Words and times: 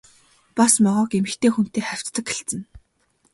Бас 0.57 0.73
могойг 0.83 1.11
эмэгтэй 1.17 1.51
хүнтэй 1.53 1.83
хавьтдаг 1.85 2.25
гэлцэнэ. 2.29 2.65